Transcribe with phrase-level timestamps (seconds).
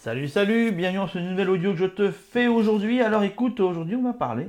[0.00, 3.02] Salut, salut, bienvenue dans ce nouvel audio que je te fais aujourd'hui.
[3.02, 4.46] Alors écoute, aujourd'hui on va parler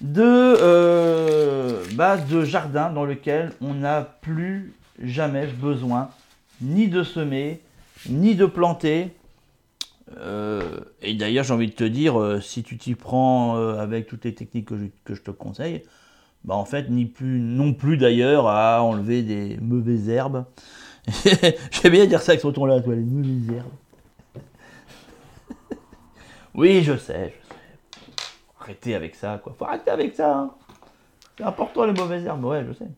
[0.00, 6.08] de euh, base de jardin dans lequel on n'a plus jamais besoin
[6.62, 7.60] ni de semer,
[8.08, 9.10] ni de planter.
[10.18, 10.62] Euh,
[11.02, 14.34] et d'ailleurs, j'ai envie de te dire, euh, si tu t'y prends avec toutes les
[14.34, 14.64] techniques
[15.04, 15.82] que je, te conseille,
[16.42, 20.46] bah en fait, ni plus non plus d'ailleurs à enlever des mauvaises herbes.
[21.70, 23.68] J'aime bien dire ça avec son ton-là, toi, les mauvaises herbes.
[26.56, 27.54] Oui, je sais, je sais.
[28.60, 29.54] Arrêtez avec ça, quoi.
[29.58, 30.34] Faut arrêter avec ça.
[30.34, 30.50] Hein.
[31.36, 32.88] C'est important les mauvaises herbes, ouais, je sais.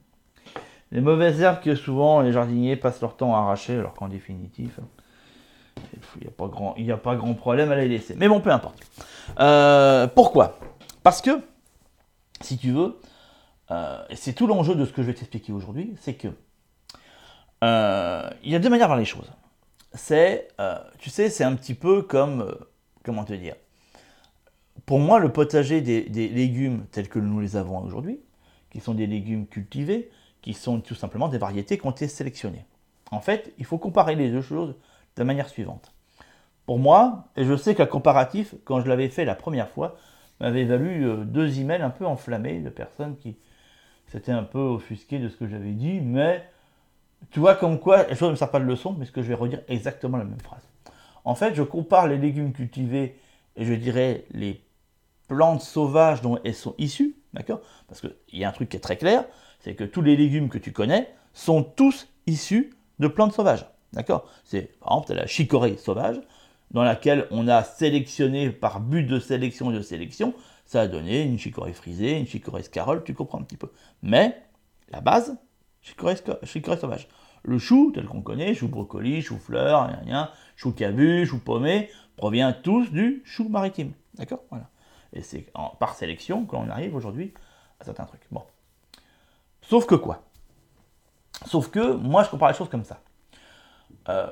[0.93, 4.79] Les mauvaises herbes que souvent les jardiniers passent leur temps à arracher, alors qu'en définitif,
[6.17, 8.15] il n'y a, pas grand, a pas grand problème à les laisser.
[8.17, 8.81] Mais bon, peu importe.
[9.41, 10.59] Euh, pourquoi?
[11.03, 11.43] Parce que,
[12.41, 12.99] si tu veux,
[13.71, 16.29] euh, et c'est tout l'enjeu de ce que je vais t'expliquer aujourd'hui, c'est que
[17.65, 19.31] euh, il y a deux manières de voir les choses.
[19.93, 20.49] C'est,
[20.99, 22.55] tu sais, c'est un petit peu comme,
[23.09, 23.55] comment te dire,
[24.85, 28.21] pour moi, le potager des, légumes tels que nous les avons aujourd'hui,
[28.71, 30.11] qui sont des légumes cultivés,
[30.43, 32.67] qui sont tout simplement des variétés qui ont été sélectionnées.
[33.11, 34.75] En fait, il faut comparer les deux choses
[35.17, 35.95] de la manière suivante.
[36.67, 39.97] Pour moi, et je sais qu'un comparatif, quand je l'avais fait la première fois,
[40.39, 43.39] m'avait valu deux emails un peu enflammés de personnes qui,
[44.09, 46.47] c'était un peu offusqué de ce que j'avais dit, mais
[47.31, 49.35] tu vois comme quoi, les choses ne me servent pas de leçon, mais je vais
[49.35, 50.69] redire exactement la même phrase.
[51.29, 53.19] En fait, je compare les légumes cultivés
[53.55, 54.63] et je dirais les
[55.29, 57.61] plantes sauvages dont elles sont issues, d'accord?
[57.87, 59.27] Parce qu'il y a un truc qui est très clair,
[59.61, 64.27] c'est que tous les légumes que tu connais sont tous issus de plantes sauvages, d'accord?
[64.43, 66.19] C'est par exemple la chicorée sauvage,
[66.71, 70.33] dans laquelle on a sélectionné par but de sélection et de sélection
[70.65, 73.71] ça a donné une chicorée frisée, une chicorée scarole, tu comprends un petit peu.
[74.03, 74.35] Mais,
[74.91, 75.37] la base,
[75.83, 76.17] chicorée,
[76.79, 77.07] sauvage.
[77.43, 79.91] Le chou, tel qu'on connaît, chou brocoli, chou fleur,
[80.57, 83.93] chou cabu, chou paumé, provient tous du chou maritime.
[84.15, 84.41] D'accord?
[84.51, 84.69] Voilà.
[85.13, 85.47] Et c'est
[85.79, 87.33] par sélection qu'on arrive aujourd'hui
[87.81, 88.27] à certains trucs.
[88.31, 88.43] Bon.
[89.63, 90.23] Sauf que quoi?
[91.47, 93.01] Sauf que moi, je compare les choses comme ça.
[94.09, 94.27] Euh,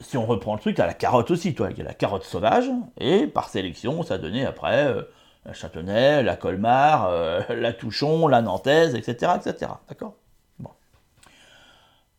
[0.00, 1.70] si on reprend le truc, tu as la carotte aussi, toi.
[1.70, 5.02] Il y a la carotte sauvage, et par sélection, ça donné après euh,
[5.44, 9.32] la Châtenay, la Colmar, euh, la Touchon, la Nantaise, etc.
[9.36, 9.72] etc.
[9.88, 10.16] D'accord?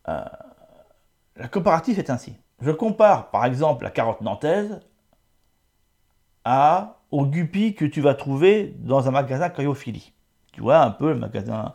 [0.08, 0.24] Euh,
[1.36, 2.34] la comparative est ainsi.
[2.60, 4.80] Je compare par exemple la carotte nantaise
[6.44, 10.12] à, au guppy que tu vas trouver dans un magasin cryophilie.
[10.52, 11.74] Tu vois un peu le magasin,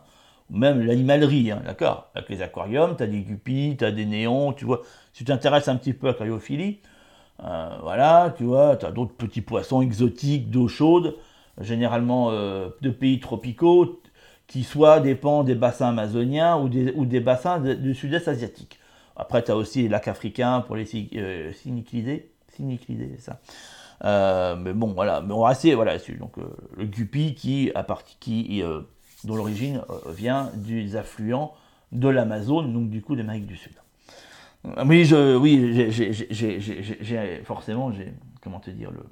[0.50, 2.10] même l'animalerie, hein, d'accord?
[2.14, 4.82] Avec les aquariums, tu as des guppies, tu as des néons, tu vois.
[5.12, 6.80] Si tu t'intéresses un petit peu à la cryophilie,
[7.42, 11.16] euh, voilà, tu vois, tu as d'autres petits poissons exotiques d'eau chaude
[11.60, 14.00] généralement euh, de pays tropicaux,
[14.46, 18.78] qui soit dépendent des bassins amazoniens ou des, ou des bassins du sud-est asiatique.
[19.16, 22.30] Après, tu as aussi les lacs africains pour les euh, cyniclidés,
[23.18, 23.40] ça.
[24.04, 25.96] Euh, mais bon, voilà, mais on va rester voilà.
[26.18, 26.36] Donc,
[26.76, 27.72] le guppy qui,
[28.20, 28.62] qui
[29.24, 31.54] dont l'origine vient des affluents
[31.92, 33.72] de l'Amazone, donc du coup d'Amérique du Sud.
[34.86, 35.92] Oui, je, oui,
[37.44, 39.04] forcément, j'ai, comment te dire, le,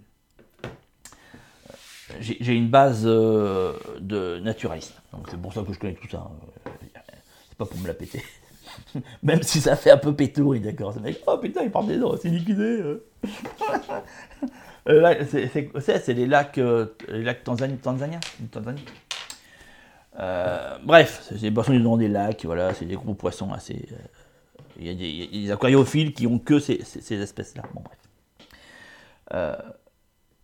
[2.21, 4.95] j'ai une base euh, de naturaliste.
[5.13, 6.29] Donc c'est pour ça que je connais tout ça.
[6.29, 6.71] Hein.
[7.49, 8.23] C'est pas pour me la péter.
[9.23, 10.95] Même si ça fait un peu pétouri, d'accord.
[11.27, 12.63] oh putain, il parle des dents, c'est liquidé.
[12.63, 13.05] Euh.
[14.89, 17.45] Euh, c'est les lacs, les lacs.
[17.45, 17.79] Tanzanie.
[20.83, 23.89] bref, c'est des poissons dans des lacs, voilà, c'est des gros poissons assez.
[24.77, 27.63] Il y, a des aquariophiles qui ont que ces, ces espèces-là.
[27.73, 27.85] Bon,
[29.31, 29.63] bref.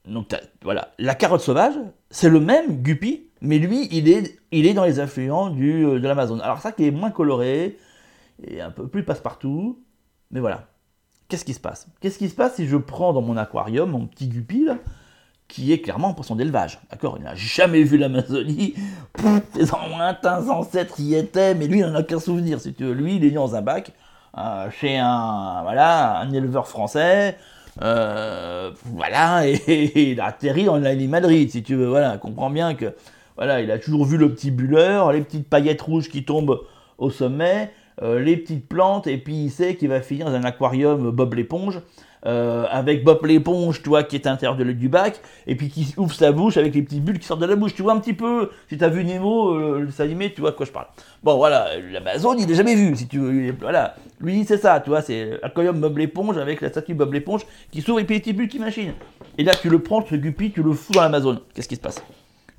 [0.09, 1.75] Donc voilà, la carotte sauvage,
[2.11, 6.01] c'est le même guppy, mais lui, il est, il est dans les affluents du, euh,
[6.01, 6.41] de l'Amazon.
[6.41, 7.79] Alors ça qui est moins coloré,
[8.43, 9.83] et un peu plus passe-partout,
[10.31, 10.69] mais voilà.
[11.29, 11.89] Qu'est-ce qui se passe?
[12.01, 14.79] Qu'est-ce qui se passe si je prends dans mon aquarium mon petit guppy, là,
[15.47, 17.17] qui est clairement un poisson d'élevage, d'accord?
[17.19, 18.75] Il n'a jamais vu l'Amazonie,
[19.55, 22.93] ses lointains ancêtres y étaient, mais lui, il n'en a qu'un souvenir, si tu veux.
[22.93, 23.93] Lui, il est né dans un bac,
[24.39, 27.37] euh, chez un, voilà, un éleveur français,
[27.83, 32.95] euh, voilà, et, il a atterri dans l'animalerie, si tu veux, voilà, comprends bien que,
[33.37, 36.61] voilà, il a toujours vu le petit bulleur, les petites paillettes rouges qui tombent
[36.99, 37.71] au sommet,
[38.03, 41.35] euh, les petites plantes, et puis il sait qu'il va finir dans un aquarium Bob
[41.35, 41.81] l'éponge,
[42.27, 46.15] euh, avec Bob l'éponge, toi, qui est à l'intérieur du bac, et puis qui ouvre
[46.15, 47.75] sa bouche avec les petites bulles qui sortent de la bouche.
[47.75, 50.57] Tu vois un petit peu, si tu as vu Nemo, euh, le tu vois de
[50.57, 50.87] quoi je parle.
[51.23, 53.55] Bon, voilà, l'Amazon, il n'a jamais vu, si tu veux.
[53.61, 57.43] Voilà, lui, c'est ça, tu vois, c'est l'aquarium Bob l'éponge avec la statue Bob l'éponge
[57.71, 58.95] qui s'ouvre et puis les petites bulles qui machinent.
[59.37, 61.41] Et là, tu le prends, ce guppy, tu le fous dans l'Amazon.
[61.55, 62.03] Qu'est-ce qui se passe?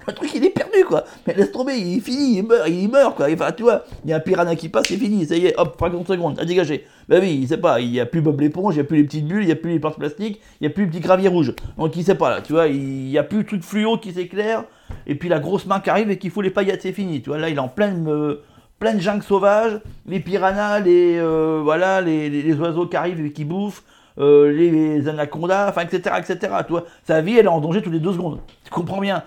[0.09, 1.03] Le truc, il est perdu, quoi.
[1.27, 3.27] Mais laisse tomber, il est fini, il meurt, il meurt, quoi.
[3.31, 5.55] Enfin, tu vois, il y a un piranha qui passe, c'est fini, ça y est,
[5.57, 6.85] hop, 50 secondes, à dégager.
[7.07, 8.97] Ben oui, il sait pas, il n'y a plus Bob l'éponge, il n'y a plus
[8.97, 10.89] les petites bulles, il n'y a plus les plantes plastiques, il n'y a plus les
[10.89, 11.53] petits graviers rouges.
[11.77, 14.11] Donc il sait pas, là, tu vois, il n'y a plus le truc fluo qui
[14.13, 14.63] s'éclaire,
[15.07, 17.21] et puis la grosse main qui arrive et qui fout les paillettes, c'est fini.
[17.21, 18.41] Tu vois, là, il est en pleine, euh,
[18.79, 23.45] pleine jungle sauvage, les piranhas, les, euh, voilà, les, les, oiseaux qui arrivent et qui
[23.45, 23.83] bouffent,
[24.19, 26.53] euh, les, anacondas, enfin, etc., etc.
[26.65, 28.39] Tu vois, sa vie, elle est en danger toutes les deux secondes.
[28.65, 29.23] Tu comprends bien.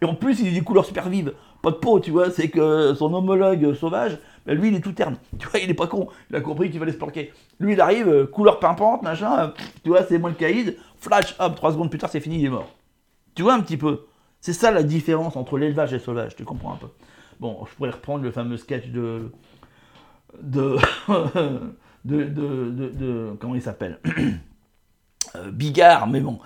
[0.00, 1.34] Et en plus, il a des couleurs super vives.
[1.62, 4.92] Pas de peau, tu vois, c'est que son homologue sauvage, ben lui, il est tout
[4.92, 5.16] terne.
[5.38, 6.08] Tu vois, il est pas con.
[6.30, 7.32] Il a compris qu'il fallait se planquer.
[7.60, 9.52] Lui, il arrive, couleur pimpante, machin,
[9.84, 10.76] tu vois, c'est moins le caïd.
[10.98, 12.68] Flash, hop, trois secondes plus tard, c'est fini, il est mort.
[13.34, 14.06] Tu vois un petit peu
[14.42, 16.88] c'est ça la différence entre l'élevage et le sauvage, tu comprends un peu.
[17.38, 19.30] Bon, je pourrais reprendre le fameux sketch de.
[20.42, 20.76] de.
[22.04, 23.98] de, de, de, comment il s'appelle?
[25.36, 26.40] Euh, Bigard, mais bon.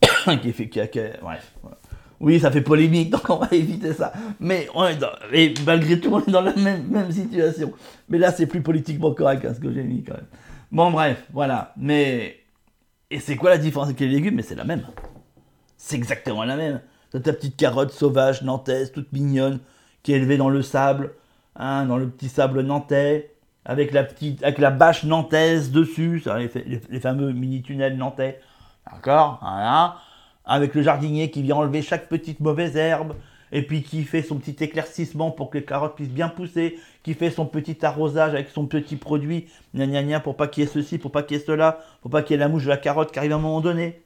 [0.40, 0.68] qui fait.
[0.70, 0.80] Qui
[1.20, 1.54] bref.
[2.22, 4.12] Oui, ça fait polémique, donc on va éviter ça.
[4.38, 4.98] Mais, on est
[5.32, 7.72] et malgré tout, on est dans la même, situation.
[8.08, 10.26] Mais là, c'est plus politiquement correct hein, ce que j'ai mis quand même.
[10.70, 11.74] Bon, bref, voilà.
[11.76, 12.38] Mais.
[13.10, 14.36] Et c'est quoi la différence avec les légumes?
[14.36, 14.86] Mais c'est la même.
[15.76, 16.80] C'est exactement la même.
[17.10, 19.58] T'as ta petite carotte sauvage nantaise, toute mignonne,
[20.02, 21.12] qui est élevée dans le sable,
[21.56, 23.34] hein, dans le petit sable nantais,
[23.66, 26.22] avec la petite, avec la bâche nantaise dessus,
[26.88, 28.40] les, fameux mini tunnels nantais,
[28.90, 29.96] d'accord, voilà,
[30.44, 33.14] avec le jardinier qui vient enlever chaque petite mauvaise herbe,
[33.52, 37.14] et puis qui fait son petit éclaircissement pour que les carottes puissent bien pousser, qui
[37.14, 40.66] fait son petit arrosage avec son petit produit, gna gna gna, pour pas qu'il y
[40.66, 42.64] ait ceci, pour pas qu'il y ait cela, pour pas qu'il y ait la mouche
[42.64, 44.02] de la carotte qui arrive à un moment donné.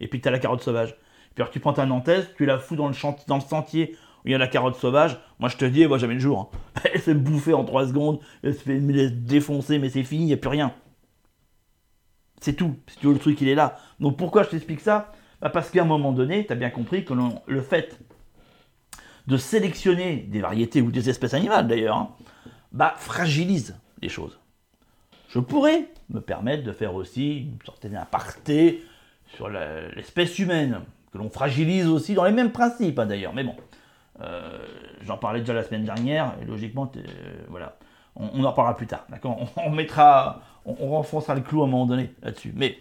[0.00, 0.96] Et puis tu as la carotte sauvage.
[1.34, 3.94] Puis alors, tu prends ta nantaise, tu la fous dans le, sentier
[4.24, 5.18] où il y a la carotte sauvage.
[5.38, 6.50] Moi, je te dis, elle voit jamais le jour.
[6.74, 6.80] Hein.
[6.94, 10.32] Elle se bouffer en 3 secondes, elle se fait défoncer, mais c'est fini, il n'y
[10.32, 10.72] a plus rien.
[12.40, 12.76] C'est tout.
[12.86, 13.76] Si tu veux, le truc, il est là.
[14.00, 15.12] Donc pourquoi je t'explique ça?
[15.40, 17.14] Bah, Parce qu'à un moment donné, tu as bien compris que
[17.46, 17.98] le fait
[19.26, 22.10] de sélectionner des variétés ou des espèces animales d'ailleurs, hein,
[22.72, 24.38] bah, fragilise les choses.
[25.28, 28.84] Je pourrais me permettre de faire aussi une sorte d'aparté
[29.34, 30.80] sur l'espèce humaine
[31.12, 33.34] que l'on fragilise aussi dans les mêmes principes hein, d'ailleurs.
[33.34, 33.56] Mais bon,
[34.22, 34.58] euh,
[35.02, 37.00] j'en parlais déjà la semaine dernière, et logiquement, euh,
[37.48, 37.76] voilà,
[38.14, 39.38] on, en parlera plus tard, d'accord?
[39.56, 42.52] On, mettra, on, renfoncera le clou à un moment donné là-dessus.
[42.54, 42.78] Mais,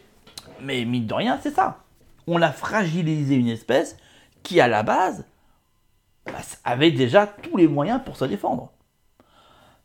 [0.62, 1.85] mais mine de rien, c'est ça.
[2.28, 3.98] On a fragilisé une espèce
[4.44, 5.26] qui, à la base,
[6.26, 6.34] bah,
[6.64, 8.72] avait déjà tous les moyens pour se défendre.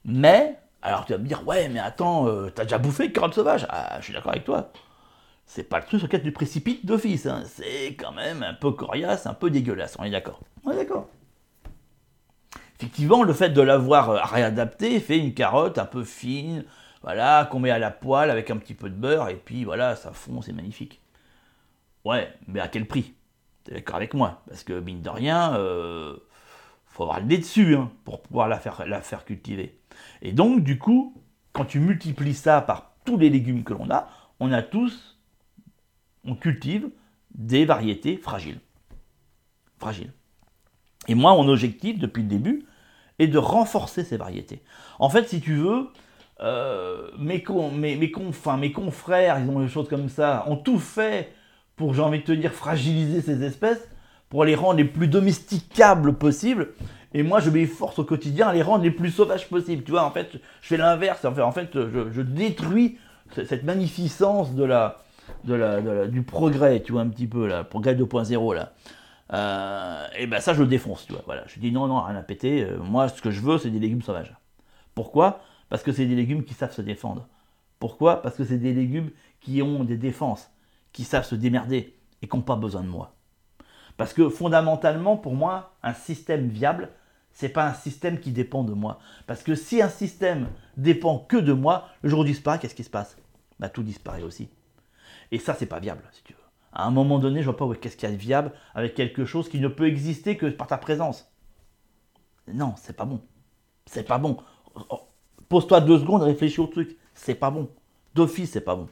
[0.05, 3.67] Mais, alors tu vas me dire, ouais, mais attends, euh, t'as déjà bouffé carotte sauvage?
[3.69, 4.73] Ah, je suis d'accord avec toi
[5.51, 7.27] c'est pas le truc sur lequel tu précipites d'office.
[7.27, 7.43] Hein.
[7.45, 9.97] C'est quand même un peu coriace, un peu dégueulasse.
[9.99, 11.09] On est d'accord On est d'accord.
[12.79, 16.65] Effectivement, le fait de l'avoir euh, réadapté fait une carotte un peu fine,
[17.03, 19.97] voilà, qu'on met à la poêle avec un petit peu de beurre, et puis voilà,
[19.97, 21.00] ça fond, c'est magnifique.
[22.05, 23.15] Ouais, mais à quel prix?
[23.65, 24.43] T'es d'accord avec moi?
[24.49, 26.17] Parce que, mine de rien, euh,
[26.87, 29.79] faut avoir le nez dessus hein, pour pouvoir la faire, cultiver.
[30.23, 31.15] Et donc, du coup,
[31.53, 34.09] quand tu multiplies ça par tous les légumes que l'on a,
[34.41, 35.19] on a tous
[36.25, 36.91] on cultive
[37.35, 38.61] des variétés fragiles.
[39.79, 40.13] Fragiles.
[41.09, 42.67] Et moi, mon objectif depuis le début
[43.19, 44.63] est de renforcer ces variétés.
[44.99, 45.89] En fait, si tu veux,
[46.41, 47.43] euh, mes,
[47.97, 48.11] mes
[48.73, 51.33] confrères, ils ont des choses comme ça, ont tout fait
[51.81, 53.89] pour, j'ai envie de te dire, fragiliser ces espèces,
[54.29, 56.69] pour les rendre les plus domesticables possibles.
[57.15, 59.83] Et moi, je m'efforce au quotidien à les rendre les plus sauvages possibles.
[59.83, 61.25] Tu vois, en fait, je fais l'inverse.
[61.25, 62.99] En fait, je, détruis
[63.33, 64.99] cette magnificence de la,
[65.45, 68.73] de la, du progrès, tu vois, un petit peu, là, progrès 2.0, là.
[69.33, 71.23] Euh, et ben ça, je le défonce, tu vois.
[71.25, 71.45] Voilà.
[71.47, 72.63] Je dis non, non, rien à péter.
[72.63, 74.37] Euh, moi, ce que je veux, c'est des légumes sauvages.
[74.95, 75.41] Pourquoi?
[75.71, 77.27] Parce que c'est des légumes qui savent se défendre.
[77.79, 78.21] Pourquoi?
[78.21, 79.09] Parce que c'est des légumes
[79.41, 80.51] qui ont des défenses,
[80.93, 83.15] qui savent se démerder et qui n'ont pas besoin de moi.
[83.97, 86.91] Parce que fondamentalement, pour moi, un système viable,
[87.33, 88.99] c'est pas un système qui dépend de moi.
[89.27, 92.85] Parce que si un système dépend que de moi, le jour où disparaît, qu'est-ce qui
[92.85, 93.17] se passe?
[93.59, 94.49] Bah, Tout disparaît aussi.
[95.31, 96.39] Et ça, c'est pas viable, si tu veux.
[96.73, 99.25] À un moment donné, je vois pas qu'est-ce qu'il y a de viable avec quelque
[99.25, 101.33] chose qui ne peut exister que par ta présence.
[102.53, 103.21] Non, c'est pas bon.
[103.87, 104.39] C'est pas bon.
[105.49, 106.97] Pose-toi deux secondes, réfléchis au truc.
[107.15, 107.69] C'est pas bon.
[108.15, 108.89] D'office, c'est pas bon.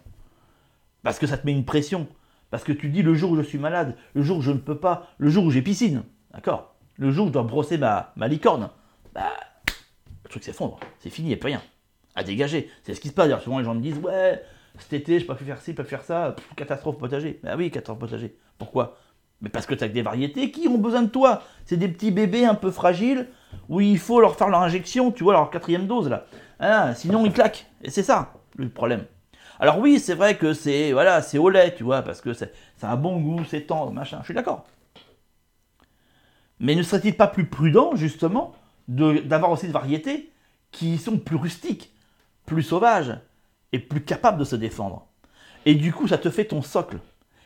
[1.08, 2.06] Parce que ça te met une pression.
[2.50, 4.58] Parce que tu dis le jour où je suis malade, le jour où je ne
[4.58, 6.02] peux pas, le jour où j'ai piscine,
[6.34, 6.74] d'accord?
[6.98, 8.68] Le jour où je dois brosser ma, licorne,
[9.14, 9.30] bah,
[10.22, 10.78] le truc s'effondre.
[10.98, 11.62] C'est fini, il n'y a plus rien.
[12.14, 12.70] À dégager.
[12.82, 13.42] C'est ce qui se passe.
[13.42, 14.42] Souvent les gens me disent Ouais,
[14.78, 17.40] cet été, je peux faire ci, je peux faire ça, catastrophe potager.
[17.46, 18.36] Ah oui, catastrophe potager.
[18.58, 18.98] Pourquoi?
[19.40, 21.42] Mais parce que tu as des variétés qui ont besoin de toi.
[21.64, 23.28] C'est des petits bébés un peu fragiles
[23.70, 26.26] où il faut leur faire leur injection, tu vois, leur quatrième dose là.
[26.60, 27.64] Ah, sinon ils claquent.
[27.82, 29.06] Et c'est ça le problème.
[29.60, 32.92] Alors oui, c'est vrai que c'est voilà, c'est au lait, tu vois, parce que a
[32.92, 34.18] un bon goût, c'est tendre, machin.
[34.20, 34.64] Je suis d'accord.
[36.60, 38.54] Mais ne serait-il pas plus prudent, justement,
[38.88, 40.32] d'avoir aussi des variétés
[40.70, 41.92] qui sont plus rustiques,
[42.46, 43.16] plus sauvages
[43.72, 45.06] et plus capables de se défendre?
[45.66, 46.98] Et du coup, ça te fait ton socle.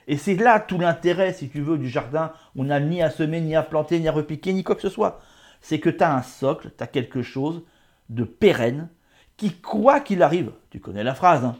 [0.06, 2.32] Et c'est là tout l'intérêt, si tu veux, du jardin.
[2.56, 4.88] On n'a ni à semer, ni à planter, ni à repiquer, ni quoi que ce
[4.88, 5.20] soit.
[5.60, 7.62] C'est que tu as un socle, tu as quelque chose
[8.08, 8.88] de pérenne
[9.36, 11.56] qui, quoi qu'il arrive, tu connais la phrase, hein,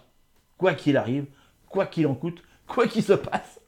[0.63, 1.27] quoi qu'il arrive,
[1.69, 3.59] quoi qu'il en coûte, quoi qu'il se passe,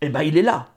[0.00, 0.68] eh ben il est là.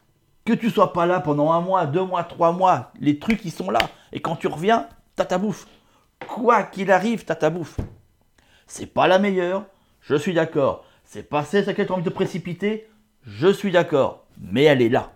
[0.43, 3.51] Que tu sois pas là pendant un mois, deux mois, trois mois, les trucs ils
[3.51, 3.79] sont là.
[4.11, 5.65] Et quand tu reviens, t'as ta bouffe.
[6.27, 7.77] Quoi qu'il arrive, t'as ta bouffe.
[8.67, 9.63] C'est pas la meilleure,
[10.01, 10.83] je suis d'accord.
[11.05, 12.89] C'est pas celle sur laquelle tu as envie de précipiter,
[13.23, 14.25] je suis d'accord.
[14.41, 15.13] Mais elle est là.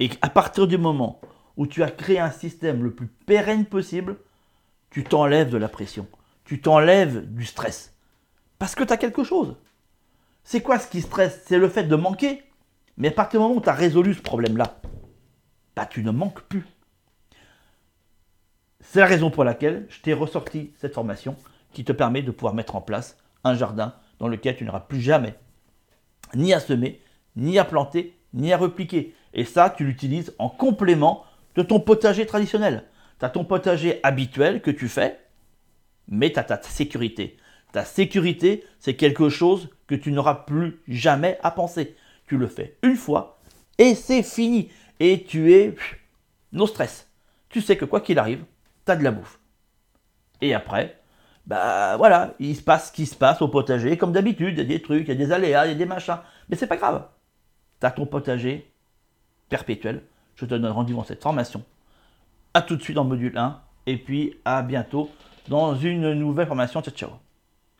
[0.00, 1.20] Et à partir du moment
[1.58, 4.16] où tu as créé un système le plus pérenne possible,
[4.88, 6.06] tu t'enlèves de la pression.
[6.46, 7.92] Tu t'enlèves du stress.
[8.62, 9.56] Parce que tu as quelque chose.
[10.44, 11.42] C'est quoi ce qui stresse?
[11.46, 12.44] C'est le fait de manquer.
[12.96, 14.76] Mais à partir du moment où tu as résolu ce problème-là,
[15.74, 16.64] bah, tu ne manques plus.
[18.78, 21.34] C'est la raison pour laquelle je t'ai ressorti cette formation
[21.72, 25.00] qui te permet de pouvoir mettre en place un jardin dans lequel tu n'auras plus
[25.00, 25.34] jamais
[26.36, 27.02] ni à semer,
[27.34, 29.12] ni à planter, ni à repliquer.
[29.34, 31.24] Et ça, tu l'utilises en complément
[31.56, 32.84] de ton potager traditionnel.
[33.18, 35.18] Tu as ton potager habituel que tu fais,
[36.06, 37.38] mais tu as ta sécurité.
[37.72, 41.96] Ta sécurité, c'est quelque chose que tu n'auras plus jamais à penser.
[42.26, 43.40] Tu le fais une fois
[43.78, 44.70] et c'est fini.
[45.00, 45.74] Et tu es
[46.52, 47.10] no stress.
[47.48, 48.44] Tu sais que quoi qu'il arrive,
[48.86, 49.40] tu as de la bouffe.
[50.40, 51.00] Et après,
[51.46, 53.96] bah voilà, il se passe ce qui se passe au potager.
[53.96, 55.78] Comme d'habitude, il y a des trucs, il y a des aléas, il y a
[55.78, 56.18] des machins.
[56.48, 57.06] Mais c'est pas grave.
[57.80, 58.70] Tu as ton potager
[59.48, 60.02] perpétuel.
[60.36, 61.64] Je te donne rendez-vous dans cette formation.
[62.54, 63.60] A tout de suite dans le module 1.
[63.86, 65.10] Et puis à bientôt
[65.48, 66.82] dans une nouvelle formation.
[66.82, 67.21] Ciao, ciao.